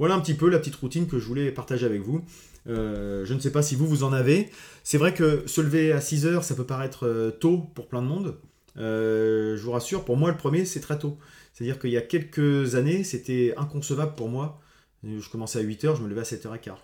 [0.00, 2.24] voilà un petit peu la petite routine que je voulais partager avec vous.
[2.66, 4.50] Je ne sais pas si vous, vous en avez.
[4.82, 8.08] C'est vrai que se lever à 6 heures, ça peut paraître tôt pour plein de
[8.08, 8.34] monde.
[8.78, 11.18] Euh, je vous rassure, pour moi, le premier, c'est très tôt.
[11.52, 14.60] C'est-à-dire qu'il y a quelques années, c'était inconcevable pour moi.
[15.04, 16.74] Je commençais à 8h, je me levais à 7h15.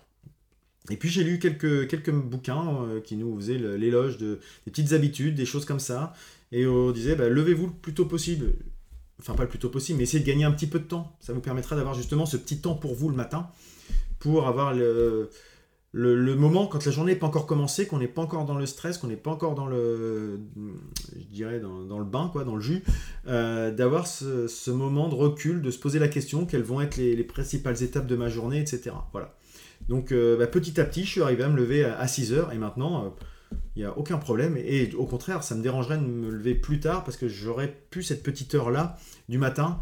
[0.89, 5.35] Et puis j'ai lu quelques, bouquins euh, qui nous faisaient l'éloge de, des petites habitudes,
[5.35, 6.13] des choses comme ça.
[6.51, 8.53] Et on disait, bah, levez-vous le plus tôt possible.
[9.19, 11.15] Enfin, pas le plus tôt possible, mais essayez de gagner un petit peu de temps.
[11.19, 13.49] Ça vous permettra d'avoir justement ce petit temps pour vous le matin,
[14.19, 15.29] pour avoir le,
[15.91, 18.65] le, moment quand la journée n'est pas encore commencée, qu'on n'est pas encore dans le
[18.65, 20.39] stress, qu'on n'est pas encore dans le,
[21.15, 22.83] je dirais, dans, le bain, quoi, dans le jus,
[23.27, 27.23] euh, d'avoir ce, moment de recul, de se poser la question, quelles vont être les,
[27.23, 28.91] principales étapes de ma journée, etc.
[29.11, 29.35] Voilà.
[29.87, 32.53] Donc euh, bah, petit à petit, je suis arrivé à me lever à, 6 heures
[32.53, 33.09] et maintenant, euh,
[33.75, 34.57] il n'y a aucun problème.
[34.57, 38.03] Et au contraire, ça me dérangerait de me lever plus tard parce que j'aurais pu
[38.03, 38.97] cette petite heure-là
[39.27, 39.79] du matin.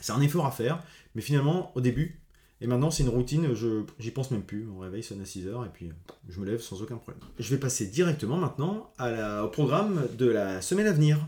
[0.00, 0.82] C'est un effort à faire,
[1.14, 2.20] mais finalement, au début,
[2.62, 4.64] et maintenant, c'est une routine, je j'y pense même plus.
[4.64, 5.90] Mon réveil sonne à 6 heures et puis
[6.28, 7.22] je me lève sans aucun problème.
[7.38, 11.18] Je vais passer directement maintenant au programme de la semaine à venir.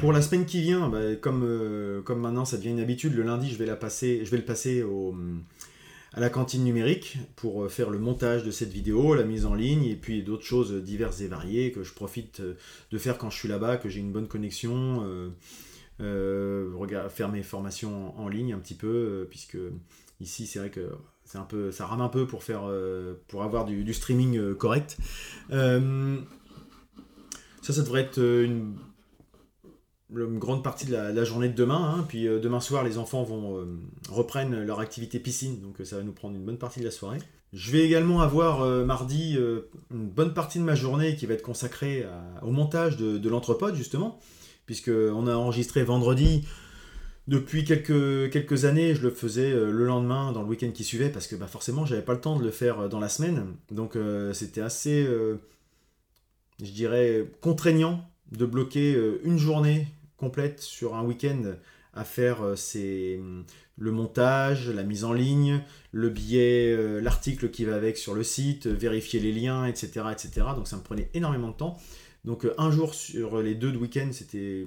[0.00, 3.24] Pour la semaine qui vient, bah, comme, euh, comme maintenant ça devient une habitude, le
[3.24, 4.84] lundi je vais, la passer, je vais le passer
[6.12, 9.54] à la cantine numérique pour euh, faire le montage de cette vidéo, la mise en
[9.54, 12.54] ligne et puis d'autres choses diverses et variées que je profite euh,
[12.92, 15.04] de faire quand je suis là-bas, que j'ai une bonne connexion.
[15.98, 19.58] Faire mes formations en ligne un petit peu, puisque
[20.20, 20.90] ici c'est vrai que
[21.24, 22.70] c'est un peu, ça rame un peu pour faire,
[23.28, 24.98] pour avoir du, streaming correct.
[25.50, 25.80] ça,
[27.62, 28.20] ça devrait être
[30.14, 31.96] une grande partie de la, journée de demain.
[31.96, 32.04] Hein.
[32.08, 33.64] puis euh, demain soir, les enfants vont euh,
[34.08, 36.90] reprennent leur activité piscine, donc euh, ça va nous prendre une bonne partie de la
[36.90, 37.18] soirée.
[37.52, 39.38] Je vais également avoir mardi
[39.90, 42.04] une bonne partie de ma journée qui va être consacrée
[42.42, 44.18] au montage de, de l'entrepode, justement,
[44.66, 46.46] puisqu'on a enregistré vendredi.
[47.28, 51.34] Depuis quelques, années, je le faisais le lendemain, dans le week-end qui suivait, parce que
[51.34, 53.54] bah, forcément, j'avais pas le temps de le faire dans la semaine.
[53.72, 53.98] Donc
[54.32, 55.04] c'était assez,
[56.60, 61.54] je dirais, contraignant de bloquer une journée complète sur un week-end
[61.96, 63.18] à faire euh, c'est
[63.78, 68.22] le montage, la mise en ligne, le billet, euh, l'article qui va avec sur le
[68.22, 70.46] site, vérifier les liens, etc., etc.
[70.54, 71.78] Donc ça me prenait énormément de temps.
[72.26, 74.66] Donc euh, un jour sur les deux de week-end, c'était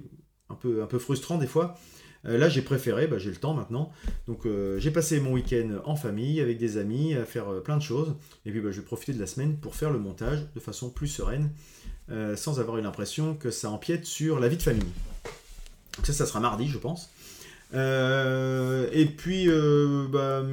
[0.50, 1.78] un peu, un peu frustrant des fois.
[2.24, 3.92] là, j'ai préféré, bah, j'ai le temps maintenant.
[4.28, 8.16] Donc j'ai passé mon week-end en famille, avec des amis, à faire plein de choses.
[8.46, 10.90] Et puis bah, je vais profiter de la semaine pour faire le montage de façon
[10.90, 11.52] plus sereine,
[12.36, 14.92] sans avoir eu l'impression que ça empiète sur la vie de famille.
[15.98, 17.12] Donc ça, ça sera mardi, je pense.
[17.74, 20.44] Euh, et puis, euh, bah,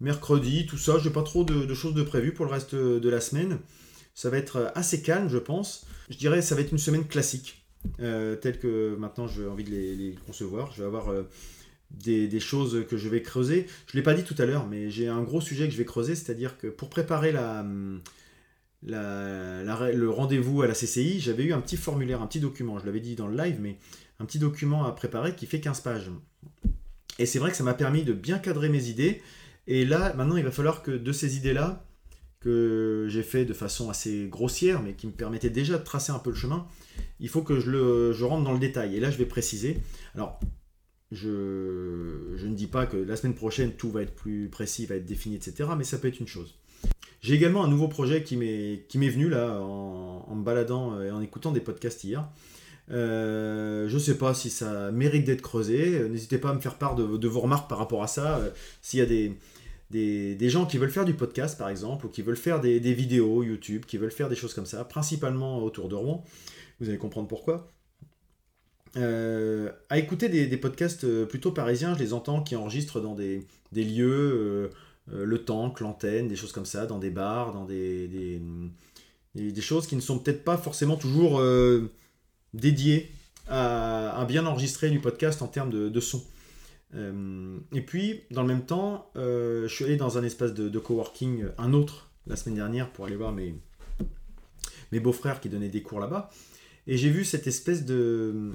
[0.00, 3.20] mercredi, tout ça, j'ai pas trop de, choses de prévues pour le reste de la
[3.20, 3.58] semaine.
[4.18, 5.86] Ça va être assez calme, je pense.
[6.10, 7.64] Je dirais ça va être une semaine classique,
[8.00, 10.72] euh, telle que maintenant j'ai envie de les, concevoir.
[10.72, 11.14] Je vais avoir
[11.92, 13.68] des, choses que je vais creuser.
[13.86, 15.78] Je ne l'ai pas dit tout à l'heure, mais j'ai un gros sujet que je
[15.78, 17.64] vais creuser, c'est-à-dire que pour préparer la,
[18.82, 22.80] le rendez-vous à la CCI, j'avais eu un petit formulaire, un petit document.
[22.80, 23.78] Je l'avais dit dans le live, mais
[24.18, 26.10] un petit document à préparer qui fait 15 pages.
[27.20, 29.22] Et c'est vrai que ça m'a permis de bien cadrer mes idées.
[29.68, 31.84] Et là, maintenant, il va falloir que de ces idées-là,
[32.40, 36.18] que j'ai fait de façon assez grossière, mais qui me permettait déjà de tracer un
[36.18, 36.66] peu le chemin,
[37.20, 38.96] il faut que je, le, je rentre dans le détail.
[38.96, 39.78] Et là, je vais préciser.
[40.14, 40.38] Alors,
[41.10, 44.96] je, je, ne dis pas que la semaine prochaine, tout va être plus précis, va
[44.96, 45.70] être défini, etc.
[45.76, 46.54] Mais ça peut être une chose.
[47.20, 51.20] J'ai également un nouveau projet qui m'est venu là en, en, me baladant et en
[51.20, 52.28] écoutant des podcasts hier.
[52.90, 56.08] Euh, je ne sais pas si ça mérite d'être creusé.
[56.08, 58.38] N'hésitez pas à me faire part de, vos remarques par rapport à ça.
[58.38, 58.50] Euh,
[58.82, 59.36] s'il y a des,
[59.90, 63.42] des, gens qui veulent faire du podcast, par exemple, ou qui veulent faire des, vidéos
[63.42, 66.24] YouTube, qui veulent faire des choses comme ça, principalement autour de Rouen,
[66.80, 67.68] vous allez comprendre pourquoi.
[68.96, 74.70] Euh, à écouter des, podcasts plutôt parisiens, je les entends qui enregistrent dans des, lieux,
[75.10, 78.40] le tank, l'antenne, des choses comme ça, dans des bars, dans des,
[79.60, 81.42] choses qui ne sont peut-être pas forcément toujours
[82.54, 83.10] dédié
[83.48, 86.22] à, bien enregistrer du podcast en termes de, son.
[86.94, 90.78] Euh, et puis, dans le même temps, euh, je suis allé dans un espace de,
[90.78, 93.54] coworking, un autre, la semaine dernière, pour aller voir mes,
[94.92, 96.30] mes beaux-frères qui donnaient des cours là-bas.
[96.86, 98.52] Et j'ai vu cette espèce de,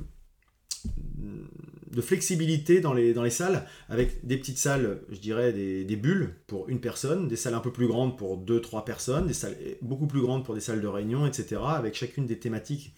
[1.92, 5.96] de flexibilité dans les, dans les salles, avec des petites salles, je dirais, des, des,
[5.96, 9.34] bulles pour une personne, des salles un peu plus grandes pour deux, trois personnes, des
[9.34, 12.96] salles beaucoup plus grandes pour des salles de réunion, etc., avec chacune des thématiques.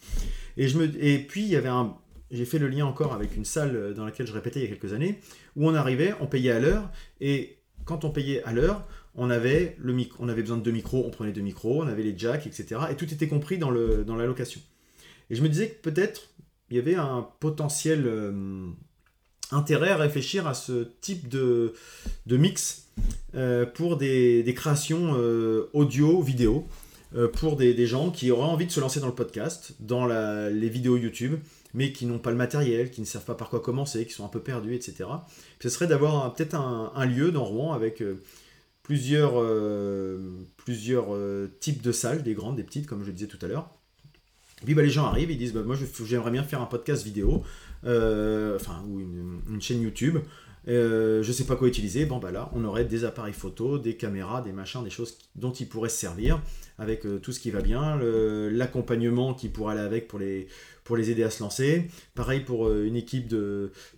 [0.56, 1.98] Et, je me, et puis, il y avait un...
[2.32, 4.76] J'ai fait le lien encore avec une salle dans laquelle je répétais il y a
[4.76, 5.20] quelques années,
[5.56, 6.90] où on arrivait, on payait à l'heure,
[7.22, 10.72] et quand on payait à l'heure, on avait, le micro, on avait besoin de deux
[10.72, 13.70] micros, on prenait deux micros, on avait les jacks, etc., et tout était compris dans,
[13.70, 14.60] le, dans la location.
[15.30, 16.30] Et je me disais que peut-être
[16.70, 18.68] il y avait un potentiel euh,
[19.52, 21.74] intérêt à réfléchir à ce type de,
[22.26, 22.88] de mix
[23.36, 26.68] euh, pour des, créations euh, audio, vidéo.
[27.16, 30.70] Euh, pour des, gens qui auraient envie de se lancer dans le podcast, dans les
[30.70, 31.36] vidéos YouTube,
[31.74, 34.26] mais qui n'ont pas le matériel, qui ne savent pas par quoi commencer, qui sont
[34.26, 35.06] un peu perdus, etc.
[35.60, 38.22] Ce serait d'avoir peut-être un, lieu dans Rouen avec euh,
[38.84, 40.48] plusieurs, euh,
[41.60, 43.70] types de salles, des grandes, des petites, comme je le disais tout à l'heure.
[44.64, 47.44] Puis bah, les gens arrivent, ils disent bah, Moi j'aimerais bien faire un podcast vidéo,
[47.84, 50.18] enfin, ou une chaîne YouTube.
[50.68, 53.96] Euh, je sais pas quoi utiliser, bon bah là on aurait des appareils photo, des
[53.98, 56.42] caméras, des machins, des choses dont ils pourraient se servir
[56.78, 57.98] avec euh, tout ce qui va bien,
[58.52, 60.48] l'accompagnement qui pourrait aller avec pour les,
[60.84, 61.88] pour les aider à se lancer.
[62.16, 63.34] Pareil pour euh, une équipe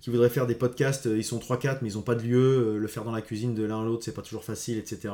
[0.02, 2.78] qui voudrait faire des podcasts, euh, ils sont 3-4 mais ils n'ont pas de lieu,
[2.78, 5.14] le faire dans la cuisine de l'un à l'autre c'est pas toujours facile, etc.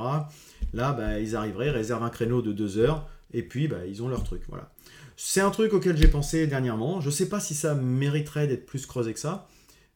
[0.73, 4.07] Là bah, ils arriveraient, réservent un créneau de 2 heures et puis bah, ils ont
[4.07, 4.41] leur truc.
[4.49, 4.69] Voilà.
[5.15, 6.99] C'est un truc auquel j'ai pensé dernièrement.
[6.99, 9.47] Je sais pas si ça mériterait d'être plus creusé que ça.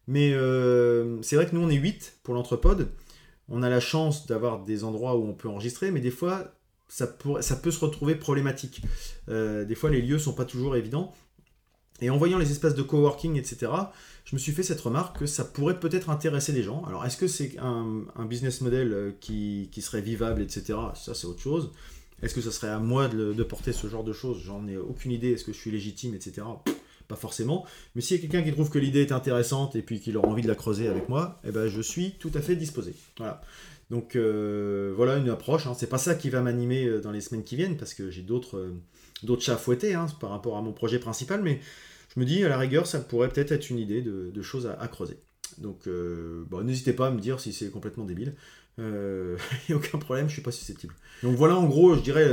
[0.07, 2.89] Mais euh, c'est vrai que nous, on est 8 pour l'entrepode.
[3.49, 6.53] On a la chance d'avoir des endroits où on peut enregistrer, mais des fois,
[6.87, 8.81] ça, peut se retrouver problématique.
[9.29, 11.13] Euh, des fois, les lieux sont pas toujours évidents.
[11.99, 13.71] Et en voyant les espaces de coworking, etc.,
[14.25, 16.83] je me suis fait cette remarque que ça pourrait peut-être intéresser des gens.
[16.85, 20.77] Alors, est-ce que c'est un, business model euh, qui, serait vivable, etc.
[20.93, 21.71] Ça, c'est autre chose.
[22.21, 24.41] Est-ce que ça serait à moi de, porter ce genre de choses?
[24.43, 25.31] J'en ai aucune idée.
[25.31, 26.43] Est-ce que je suis légitime, etc.
[27.07, 27.65] Pas forcément.
[27.95, 30.27] Mais s'il y a quelqu'un qui trouve que l'idée est intéressante et puis qu'il aura
[30.27, 32.93] envie de la creuser avec moi, eh ben, je suis tout à fait disposé.
[33.17, 33.41] Voilà.
[33.89, 35.67] Donc euh, voilà une approche.
[35.67, 35.73] Hein.
[35.77, 38.21] C'est pas ça qui va m'animer euh, dans les semaines qui viennent parce que j'ai
[38.21, 41.41] d'autres euh, chats à fouetter hein, par rapport à mon projet principal.
[41.41, 41.61] Mais
[42.13, 44.87] je me dis à la rigueur, ça pourrait peut-être être une idée de, choses à,
[44.87, 45.17] creuser.
[45.59, 45.87] Donc
[46.63, 48.35] n'hésitez pas à me dire si c'est complètement débile.
[48.79, 48.83] Il
[49.69, 50.95] n'y a aucun problème, je suis pas susceptible.
[51.23, 52.27] Donc voilà en gros, je dirais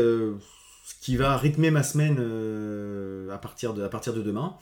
[0.85, 4.57] ce qui va rythmer ma semaine euh, à, partir de, à partir de demain.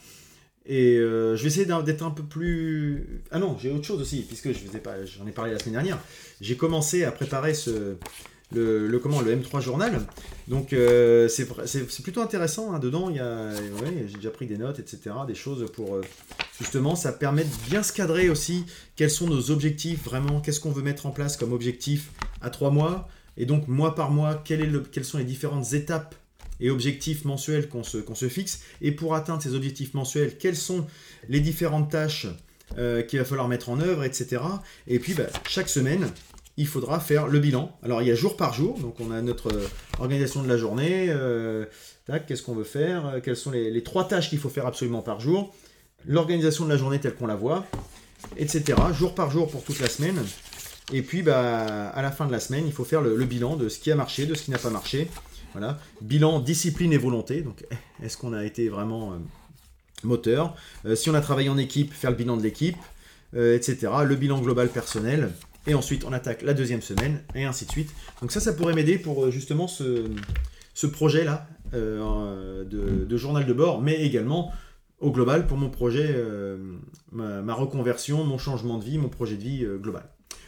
[0.65, 3.23] Et euh, je vais essayer d'être un peu plus.
[3.33, 5.75] Ah non, j'ai autre chose aussi, puisque je vous pas, j'en ai parlé la semaine
[5.75, 5.99] dernière.
[6.41, 7.97] J'ai commencé à préparer ce,
[8.55, 10.01] le, comment, le M3 journal.
[10.49, 11.47] Donc euh, c'est
[12.03, 12.73] plutôt intéressant.
[12.73, 12.79] hein.
[12.79, 13.49] Dedans, il y a,
[13.83, 15.11] ouais, j'ai déjà pris des notes, etc.
[15.27, 16.03] Des choses pour euh,
[16.61, 18.65] justement, ça permet de bien se cadrer aussi.
[18.97, 22.71] Quels sont nos objectifs vraiment Qu'est-ce qu'on veut mettre en place comme objectif à trois
[22.71, 26.15] mois Et donc mois par mois, quelles sont les différentes étapes
[26.61, 28.63] et objectifs mensuels qu'on se, fixe.
[28.81, 30.87] Et pour atteindre ces objectifs mensuels, quelles sont
[31.29, 32.29] les différentes tâches
[32.79, 34.43] euh, qu'il va falloir mettre en œuvre, etc.
[34.87, 36.09] Et puis bah, chaque semaine,
[36.57, 37.77] il faudra faire le bilan.
[37.83, 39.69] Alors il y a jour par jour, donc on a notre euh,
[39.99, 41.07] organisation de la journée.
[41.09, 41.67] euh,
[42.07, 45.21] tac, qu'est-ce qu'on veut faire Quelles sont les trois tâches qu'il faut faire absolument par
[45.21, 45.55] jour
[46.07, 47.65] L'organisation de la journée telle qu'on la voit,
[48.37, 48.79] etc.
[48.93, 50.19] Jour par jour pour toute la semaine.
[50.93, 53.69] Et puis bah, à la fin de la semaine, il faut faire le, bilan de
[53.69, 55.09] ce qui a marché, de ce qui n'a pas marché.
[55.53, 55.79] Voilà.
[56.03, 57.41] Bilan, discipline et volonté.
[57.41, 57.65] Donc,
[58.03, 59.17] est-ce qu'on a été vraiment euh,
[60.05, 60.55] moteur?
[60.85, 62.77] Euh, Si on a travaillé en équipe, faire le bilan de l'équipe,
[63.35, 63.91] euh, etc.
[64.05, 65.31] Le bilan global personnel.
[65.67, 67.91] Et ensuite, on attaque la deuxième semaine, et ainsi de suite.
[68.21, 70.07] Donc ça, ça pourrait m'aider pour justement ce,
[70.89, 74.53] projet-là de, journal de bord, mais également
[74.99, 76.17] au global pour mon projet,
[77.13, 80.03] ma, reconversion, mon changement de vie, mon projet de vie global.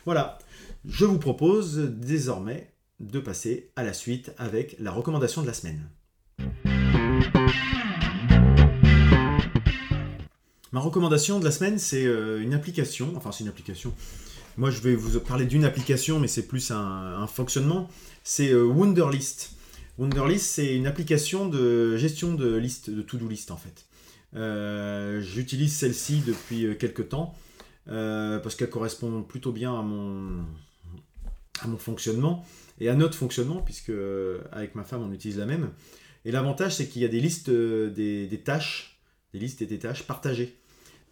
[0.04, 0.38] Voilà,
[0.84, 2.70] je vous propose désormais
[3.00, 5.88] de passer à la suite avec la recommandation de la semaine.
[10.72, 13.94] Ma recommandation de la semaine, c'est euh, une application, enfin c'est une application.
[14.56, 17.88] Moi je vais vous parler d'une application, mais c'est plus un, fonctionnement.
[18.24, 19.52] C'est euh, Wunderlist.
[19.98, 23.86] Wunderlist, c'est une application de gestion de liste, de to-do list en fait.
[24.34, 27.36] Euh, J'utilise celle-ci depuis quelques temps
[27.88, 30.44] euh, parce qu'elle correspond plutôt bien à mon,
[31.60, 32.44] à mon fonctionnement
[32.80, 35.70] et à notre fonctionnement, puisque euh, avec ma femme on utilise la même.
[36.24, 38.98] Et l'avantage c'est qu'il y a des listes, euh, des, des tâches,
[39.32, 40.56] des listes et des tâches partagées.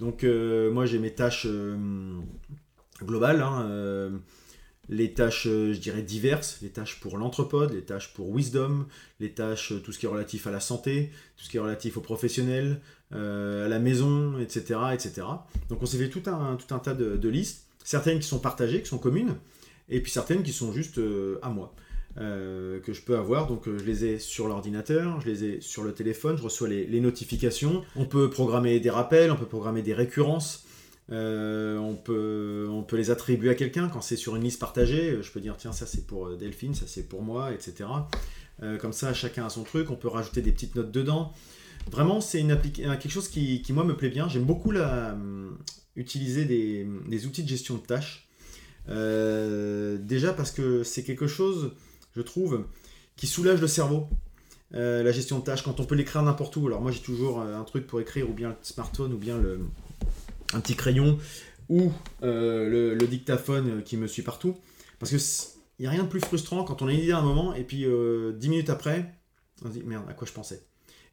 [0.00, 1.46] Donc moi j'ai mes tâches
[3.04, 4.10] globales, hein,
[4.88, 8.86] les tâches euh, je dirais diverses, les tâches pour l'entrepode, les tâches pour Wisdom,
[9.20, 11.60] les tâches, euh, tout ce qui est relatif à la santé, tout ce qui est
[11.60, 12.80] relatif aux professionnels,
[13.14, 15.22] euh, à la maison, etc., etc.
[15.68, 18.82] Donc on s'est fait tout un, tout un tas de, listes, certaines qui sont partagées,
[18.82, 19.36] qui sont communes,
[19.88, 21.00] et puis certaines qui sont juste
[21.42, 21.74] à moi,
[22.16, 23.46] que je peux avoir.
[23.46, 26.86] Donc je les ai sur l'ordinateur, je les ai sur le téléphone, je reçois les,
[26.86, 27.82] les notifications.
[27.96, 30.64] On peut programmer des rappels, on peut programmer des récurrences.
[31.10, 35.18] Euh, on, peut, les attribuer à quelqu'un quand c'est sur une liste partagée.
[35.20, 37.88] Je peux dire, tiens, ça c'est pour euh, Delphine, ça c'est pour moi, etc.
[38.62, 39.90] Euh, comme ça, chacun a son truc.
[39.90, 41.32] On peut rajouter des petites notes dedans.
[41.90, 44.28] Vraiment, c'est quelque chose qui, moi, me plaît bien.
[44.28, 45.16] J'aime beaucoup la,
[45.96, 48.28] utiliser des, outils de gestion de tâches.
[48.86, 51.72] Déjà parce que c'est quelque chose,
[52.14, 52.66] je trouve,
[53.16, 54.08] qui soulage le cerveau.
[54.70, 56.68] La gestion de tâches, quand on peut l'écrire n'importe où.
[56.68, 59.58] Alors moi j'ai toujours un truc pour écrire, ou bien le smartphone, ou bien le,
[60.52, 61.18] un petit crayon,
[61.68, 64.56] ou euh, le, dictaphone qui me suit partout.
[64.98, 65.16] Parce que
[65.78, 67.54] il n'y a rien de plus frustrant quand on a une idée à un moment,
[67.54, 69.12] et puis euh, 10 minutes après,
[69.64, 70.62] on se dit merde, à quoi je pensais.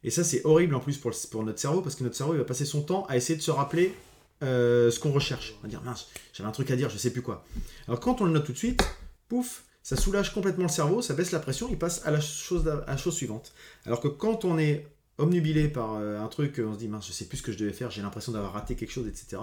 [0.04, 2.38] Et ça, c'est horrible en plus pour, pour notre cerveau, parce que notre cerveau, il
[2.38, 3.94] va passer son temps à essayer de se rappeler
[4.42, 5.54] euh, ce qu'on recherche.
[5.58, 7.44] On va dire, mince, j'avais un truc à dire, je sais plus quoi.
[7.86, 8.82] Alors quand on le note tout de suite,
[9.28, 12.66] pouf, ça soulage complètement le cerveau, ça baisse la pression, il passe à la chose,
[12.68, 13.52] à la chose suivante.
[13.84, 14.86] Alors que quand on est
[15.20, 17.58] omnubilé par euh, un truc, on se dit, mince, je sais plus ce que je
[17.58, 19.42] devais faire, j'ai l'impression d'avoir raté quelque chose, etc.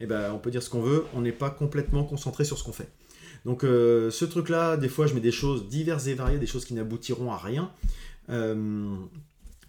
[0.00, 2.56] Et eh ben, on peut dire ce qu'on veut, on n'est pas complètement concentré sur
[2.56, 2.88] ce qu'on fait.
[3.44, 6.64] Donc euh, ce truc-là, des fois, je mets des choses diverses et variées, des choses
[6.64, 7.70] qui n'aboutiront à rien.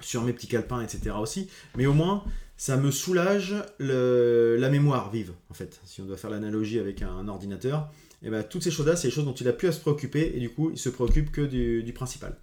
[0.01, 1.15] sur mes petits calepins, etc.
[1.19, 1.49] aussi.
[1.75, 2.23] Mais au moins,
[2.59, 5.79] ça me soulage la mémoire vive, en fait.
[5.85, 7.89] Si on doit faire l'analogie avec un, ordinateur,
[8.21, 9.79] et eh ben, toutes ces choses-là, c'est les choses dont il a pu à se
[9.79, 12.35] préoccuper, et du coup, il se préoccupe que du, principal.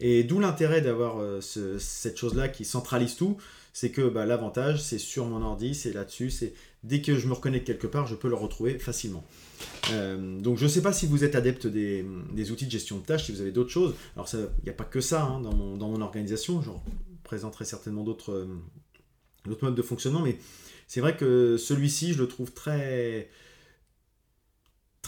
[0.00, 3.36] Et d'où l'intérêt d'avoir euh, cette chose-là qui centralise tout,
[3.72, 7.32] c'est que bah, l'avantage, c'est sur mon ordi, c'est là-dessus, c'est dès que je me
[7.32, 9.24] reconnecte quelque part, je peux le retrouver facilement.
[9.92, 12.04] Euh, donc je ne sais pas si vous êtes adepte des,
[12.50, 13.94] outils de gestion de tâches, si vous avez d'autres choses.
[14.16, 16.70] Alors il n'y a pas que ça hein, dans, mon, organisation, je
[17.22, 18.46] présenterai certainement d'autres euh,
[19.46, 20.38] l'autre mode de fonctionnement, mais
[20.86, 23.28] c'est vrai que celui-ci, je le trouve très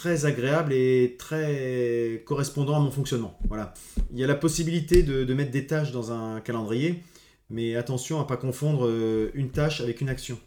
[0.04, 3.38] très agréable et très correspondant à mon fonctionnement.
[3.48, 3.72] Voilà.
[4.12, 7.02] Il y a la possibilité de, mettre des tâches dans un calendrier,
[7.48, 10.38] mais attention à ne pas confondre euh, une tâche avec une action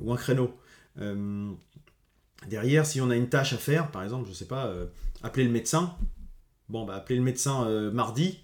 [0.00, 0.50] ou un créneau.
[0.98, 1.52] Euh,
[2.48, 4.86] derrière, si on a une tâche à faire, par exemple, je ne sais pas, euh,
[5.22, 5.94] appeler le médecin,
[6.70, 8.38] bon, bah, appeler le médecin mardi,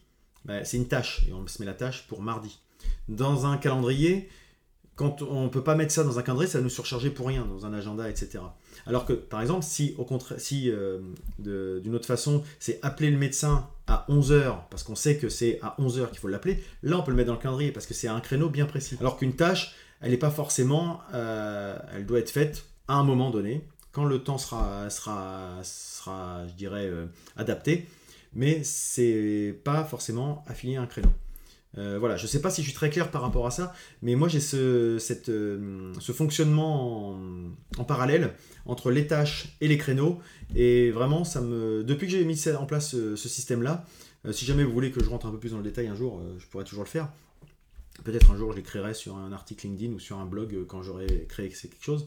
[0.45, 2.61] bah, c'est une tâche, et on se met la tâche pour mardi.
[3.09, 4.29] Dans un calendrier,
[4.95, 7.27] quand on ne peut pas mettre ça dans un calendrier, ça va nous surcharger pour
[7.27, 8.41] rien dans un agenda, etc.
[8.87, 11.01] Alors que, par exemple, si au contraire, si euh,
[11.39, 15.77] d'une autre façon, c'est appeler le médecin à 11h, parce qu'on sait que c'est à
[15.79, 18.09] 11h qu'il faut l'appeler, là on peut le mettre dans le calendrier, parce que c'est
[18.09, 18.97] un créneau bien précis.
[19.01, 23.31] Alors qu'une tâche, elle n'est pas forcément, euh, elle doit être faite à un moment
[23.31, 27.87] donné, quand le temps sera, sera, sera je dirais, euh, adapté,
[28.35, 31.11] mais c'est pas forcément affilié à un créneau.
[31.79, 33.73] Euh, voilà, je ne sais pas si je suis très clair par rapport à ça,
[34.03, 37.19] mais moi j'ai ce, euh, fonctionnement
[37.79, 38.35] en, parallèle
[38.67, 40.21] entre les tâches et les créneaux,
[40.55, 43.87] et vraiment, ça me, depuis que j'ai mis en place ce, système-là,
[44.27, 45.95] euh, si jamais vous voulez que je rentre un peu plus dans le détail un
[45.95, 47.11] jour, je pourrais toujours le faire.
[48.05, 51.27] Peut-être un jour je l'écrirai sur un article LinkedIn ou sur un blog quand j'aurai
[51.29, 52.07] créé quelque chose.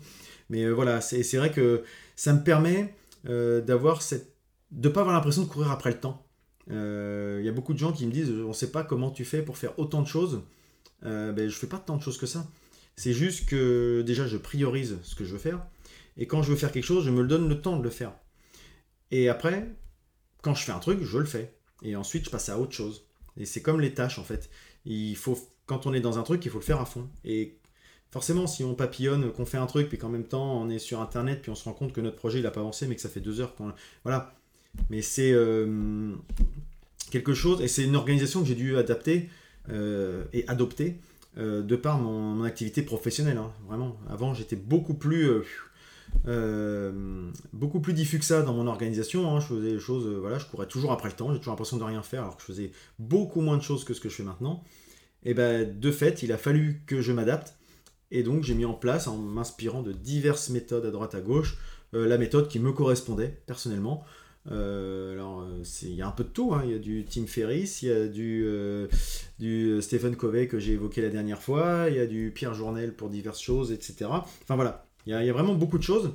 [0.50, 1.84] Mais voilà, c'est vrai que
[2.16, 4.36] ça me permet d'avoir cette,
[4.72, 6.25] de ne pas avoir l'impression de courir après le temps.
[6.68, 9.12] Il euh, y a beaucoup de gens qui me disent on ne sait pas comment
[9.12, 10.42] tu fais pour faire autant de choses.
[11.04, 12.48] Euh, ben, je fais pas tant de choses que ça.
[12.96, 15.66] C'est juste que déjà je priorise ce que je veux faire.
[16.18, 18.14] Et quand je veux faire quelque chose, je me donne le temps de le faire.
[19.12, 19.70] Et après,
[20.42, 21.54] quand je fais un truc, je le fais.
[21.84, 23.06] Et ensuite, je passe à autre chose.
[23.38, 24.50] Et c'est comme les tâches en fait.
[24.86, 27.10] Il faut, quand on est dans un truc, il faut le faire à fond.
[27.24, 27.60] Et
[28.12, 31.02] forcément, si on papillonne, qu'on fait un truc, puis qu'en même temps on est sur
[31.02, 33.02] internet, puis on se rend compte que notre projet il n'a pas avancé, mais que
[33.02, 33.74] ça fait deux heures qu'on.
[34.04, 34.36] Voilà,
[34.90, 36.14] mais c'est euh,
[37.12, 39.30] quelque chose, et c'est une organisation que j'ai dû adapter
[39.70, 41.00] euh, et adopter
[41.38, 43.38] euh, de par mon, activité professionnelle.
[43.38, 45.30] Hein, vraiment, avant j'étais beaucoup plus
[47.52, 49.36] beaucoup plus diffus que ça dans mon organisation.
[49.36, 49.40] Hein.
[49.40, 51.84] je faisais les choses, voilà, je courais toujours après le temps, j'ai toujours l'impression de
[51.84, 54.24] rien faire alors que je faisais beaucoup moins de choses que ce que je fais
[54.24, 54.64] maintenant.
[55.24, 57.56] Et ben de fait, il a fallu que je m'adapte.
[58.12, 61.58] Et donc j'ai mis en place, en m'inspirant de diverses méthodes à droite à gauche,
[61.92, 64.06] la méthode qui me correspondait personnellement.
[64.52, 66.54] Euh, alors, euh, il y a un peu de tout.
[66.54, 66.62] Hein.
[66.66, 68.88] Il y a du Tim Ferriss, il y a du, euh,
[69.82, 73.10] Stephen Covey que j'ai évoqué la dernière fois, il y a du Pierre Journel pour
[73.10, 74.10] diverses choses, etc.
[74.10, 76.12] Enfin voilà, il y a, vraiment beaucoup de choses.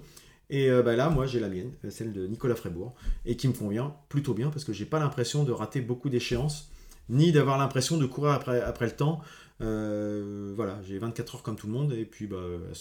[0.53, 3.95] Et bah, là, moi, j'ai la mienne, celle de Nicolas Frébourg, et qui me convient
[4.09, 6.73] plutôt bien parce que j'ai pas l'impression de rater beaucoup d'échéances,
[7.09, 9.21] ni d'avoir l'impression de courir après, après le temps.
[9.61, 12.39] voilà, j'ai 24 heures comme tout le monde, et puis bah,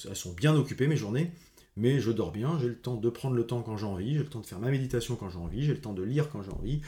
[0.08, 1.32] elles sont bien occupées mes journées
[1.80, 4.20] mais je dors bien, j'ai le temps de prendre le temps quand j'ai envie, j'ai
[4.20, 6.44] le temps de faire ma méditation quand j'ai envie, j'ai le temps de lire quand
[6.44, 6.82] j'ai envie,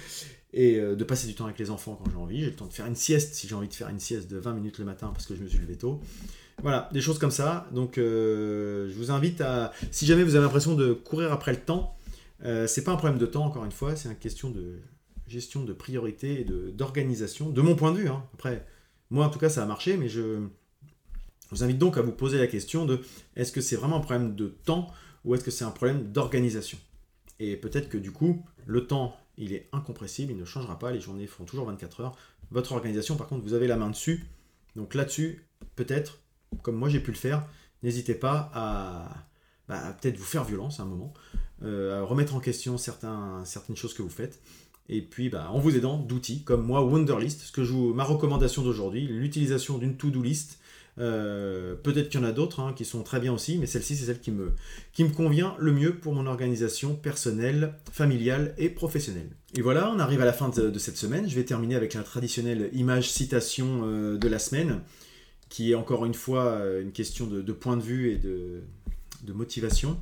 [0.53, 2.67] et euh, de passer du temps avec les enfants quand j'ai envie, j'ai le temps
[2.67, 4.85] de faire une sieste si j'ai envie de faire une sieste de 20 minutes le
[4.85, 6.01] matin parce que je me suis levé tôt.
[6.61, 7.69] Voilà, des choses comme ça.
[7.73, 11.59] Donc euh, je vous invite à, si jamais vous avez l'impression de courir après le
[11.59, 11.95] temps,
[12.43, 14.79] euh, c'est pas un problème de temps encore une fois, c'est une question de
[15.27, 18.09] gestion de priorité et d'organisation, de, mon point de vue.
[18.09, 18.23] Hein.
[18.33, 18.65] Après,
[19.09, 20.39] moi en tout cas ça a marché, mais je
[21.51, 23.01] je vous invite donc à vous poser la question de
[23.35, 24.87] est-ce que c'est vraiment un problème de temps
[25.25, 26.77] ou est-ce que c'est un problème d'organisation?
[27.39, 31.01] Et peut-être que du coup, le temps, il est incompressible, il ne changera pas, les
[31.01, 32.17] journées feront toujours 24 heures.
[32.51, 34.25] Votre organisation, par contre, vous avez la main dessus.
[34.75, 35.45] Donc là-dessus,
[35.75, 36.19] peut-être,
[36.61, 37.45] comme moi j'ai pu le faire,
[37.83, 39.09] n'hésitez pas à,
[39.67, 41.13] bah, peut-être vous faire violence à un moment,
[41.63, 44.41] euh, à remettre en question certaines choses que vous faites.
[44.87, 48.61] Et puis, bah, en vous aidant d'outils comme moi, Wonderlist, ce que je ma recommandation
[48.61, 50.60] d'aujourd'hui, l'utilisation d'une to-do list
[51.01, 53.95] Euh, peut-être qu'il y en a d'autres hein, qui sont très bien aussi, mais celle-ci,
[53.95, 54.51] c'est celle qui me,
[55.15, 59.29] convient le mieux pour mon organisation personnelle, familiale et professionnelle.
[59.55, 61.27] Et voilà, on arrive à la fin de, cette semaine.
[61.27, 64.81] Je vais terminer avec la traditionnelle image citation euh, de la semaine,
[65.49, 68.61] qui est encore une fois euh, une question de, point de vue et de,
[69.33, 69.99] motivation.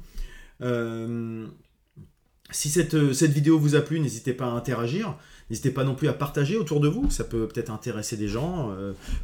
[2.51, 2.95] si cette
[3.31, 5.17] vidéo vous a plu, n'hésitez pas à interagir.
[5.49, 8.75] N'hésitez pas non plus à partager autour de vous, ça peut peut-être intéresser des gens.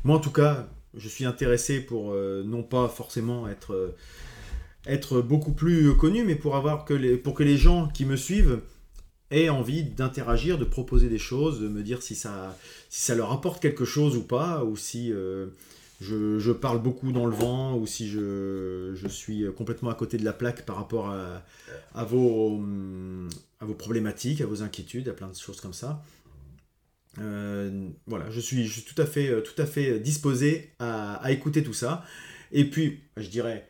[0.03, 0.67] moi en tout cas,
[0.97, 3.95] je suis intéressé pour euh, non pas forcément être, euh,
[4.85, 8.15] être beaucoup plus connu, mais pour, avoir que les, pour que les gens qui me
[8.15, 8.59] suivent
[9.31, 12.55] aient envie d'interagir, de proposer des choses, de me dire si ça,
[12.89, 15.47] si ça leur apporte quelque chose ou pas, ou si euh,
[15.99, 20.17] je, je, parle beaucoup dans le vent, ou si je, je, suis complètement à côté
[20.17, 21.43] de la plaque par rapport à,
[21.95, 22.61] à, vos,
[23.59, 26.03] à vos problématiques, à vos inquiétudes, à plein de choses comme ça.
[27.19, 32.05] Euh, voilà, je suis, tout, à fait, euh, fait disposé à, écouter tout ça.
[32.51, 33.67] Et puis, je dirais,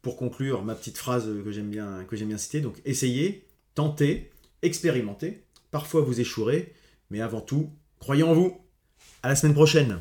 [0.00, 4.30] pour conclure, ma petite phrase que j'aime bien, que j'aime bien citer, donc essayez, tentez,
[4.62, 5.44] expérimentez.
[5.70, 6.74] Parfois vous échouerez,
[7.10, 8.58] mais avant tout, croyez en vous.
[9.22, 10.00] À la semaine prochaine.